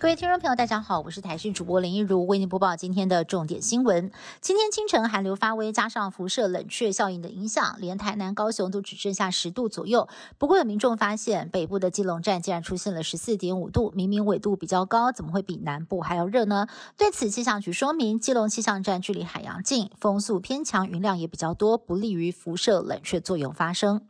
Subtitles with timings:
[0.00, 4.10] 各位听众朋友，大家好，我是台视主播林一如，为您播报今天的重点新闻。
[4.40, 10.08] 今天清晨寒流发威，加上辐射冷却效应的影响，连台南、高雄都只剩下十度左右。
[10.38, 16.66] 不过有民众发现，北部的基隆站竟然出现了十四点五度，明明纬度比较高，怎么会比南部还要热呢？
[16.96, 24.06] 对此，气象局说明，基隆气象站距离海洋近，风速偏强，云量也比较多，不利于辐射冷却作用发生。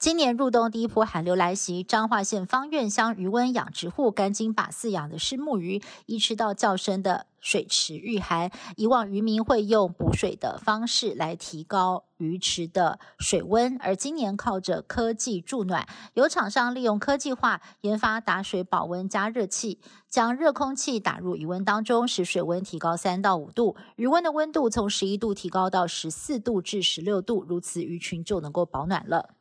[0.00, 8.50] 今年入冬第一波寒流来袭，彰化县方院乡渔温养殖户赶紧把饲养的虱目鱼移吃到较深的水池御寒。
[8.78, 29.34] 以往渔民会用补水的方式来提高鱼池的水温，而今年靠着科技助暖，有厂商利用科技化研发打水保温加热器，将热空气打入鱼温当中，使水温提高三到五度，鱼温的温度从十一度提高到十四度至十六度，如此鱼群就能够保暖了。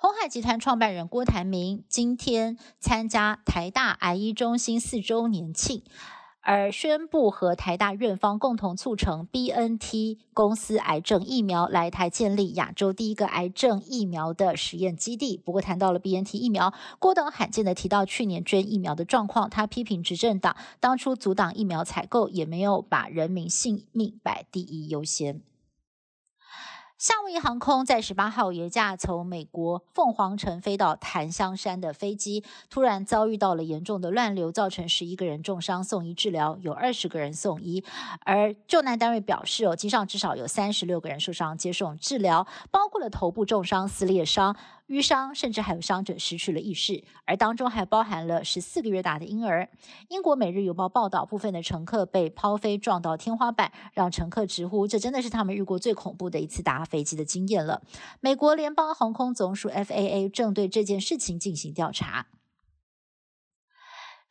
[0.00, 5.82] 红海集团创办人郭台铭今天参加台大癌医中心四周年庆，
[6.40, 15.36] 而宣布和台大院方共同促成 BNT 公司癌症疫苗来台建立亚洲第一个癌症疫苗的实验基地。
[15.36, 25.42] 不过谈到了 BNT 疫苗，郭董罕见的提到去年捐疫苗的状况，他批评执政党当初阻挡疫苗采购，也没有把人民性命摆第一优先。
[26.98, 37.84] 夏威夷航空在十八号一架从美国凤凰城飞到檀香山的飞机，突然遭遇到了严重的乱流，造成十一个人重伤送医治疗，有二十个人送医。
[38.24, 44.56] 而救难单位表示，哦，机上至少有三十六个人受伤接受治疗，包括了头部重伤、撕裂伤。
[44.88, 49.68] 淤伤，甚至还有伤者失去了意识，而当中还包含了十四个月大的婴儿。
[50.08, 57.82] 英国《每日邮报》报道，部分的乘客被抛飞撞到天花板，让乘客直呼这真的是他们遇过最恐怖的一次搭飞机的经验了。
[58.20, 62.26] 美国联邦航空总署 FAA 正对这件事情进行调查。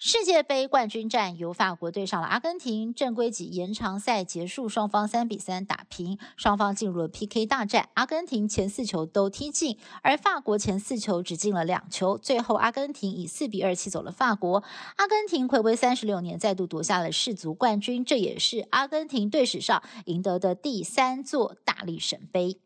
[0.09, 7.89] 世界杯冠军战由法国对上了阿根廷，正规级延长赛结束，双方三比三打平，双方进入了 PK 大战。
[7.95, 14.63] 阿根廷前四球都踢进，而法国前四球只进了两球，最后阿根廷以四比二气走了法国。
[14.95, 22.61] 阿根廷回归三十六年再度夺下了世足冠军，这也是阿根廷队史上赢得的第三座大力神杯。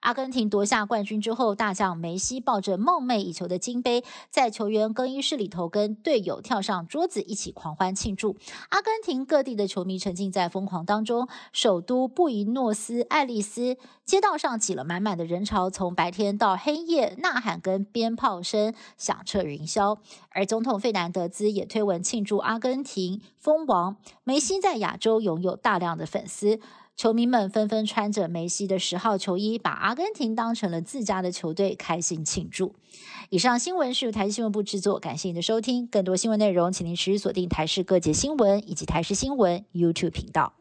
[0.00, 8.36] 阿根廷夺下冠军之后，大将梅西抱着梦寐以求的金杯，在球员更衣室里头跟队友跳上桌子，一起狂欢庆祝。
[8.68, 19.98] 阿根廷各地的球迷沉浸在疯狂当中，首都布宜诺斯艾利斯街道上挤了满满的人潮，从白天到黑夜，呐喊跟鞭炮声响彻云霄。
[20.30, 26.60] 而总统费南德兹也推文庆祝阿根廷封王，梅西在亚洲拥有大量的粉丝。
[26.94, 32.74] 球迷们纷纷穿着梅西的十号球衣，把阿根廷当成了自家的球队，开心庆祝。
[33.30, 35.86] 以上新闻是由台视新闻部制作，感谢您的收听。
[35.86, 40.54] 更多新闻内容，请您持续锁定台视各界新闻以及台视新闻 YouTube 频道。